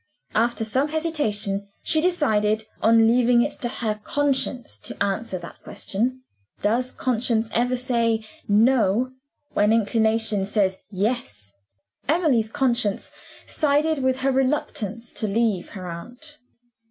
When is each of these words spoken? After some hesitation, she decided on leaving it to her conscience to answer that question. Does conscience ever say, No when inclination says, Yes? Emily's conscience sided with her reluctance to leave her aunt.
After 0.33 0.63
some 0.63 0.87
hesitation, 0.87 1.67
she 1.83 2.01
decided 2.01 2.65
on 2.81 3.07
leaving 3.07 3.43
it 3.43 3.51
to 3.61 3.69
her 3.69 4.01
conscience 4.03 4.79
to 4.79 4.97
answer 5.03 5.37
that 5.37 5.61
question. 5.63 6.23
Does 6.63 6.91
conscience 6.91 7.51
ever 7.53 7.75
say, 7.75 8.25
No 8.47 9.11
when 9.53 9.71
inclination 9.71 10.47
says, 10.47 10.79
Yes? 10.89 11.53
Emily's 12.07 12.51
conscience 12.51 13.11
sided 13.45 14.01
with 14.01 14.21
her 14.21 14.31
reluctance 14.31 15.13
to 15.13 15.27
leave 15.27 15.69
her 15.77 15.87
aunt. 15.87 16.39